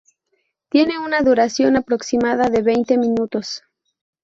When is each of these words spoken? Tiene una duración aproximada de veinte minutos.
Tiene 0.69 0.97
una 0.97 1.21
duración 1.21 1.75
aproximada 1.75 2.49
de 2.49 2.63
veinte 2.63 2.97
minutos. 2.97 3.61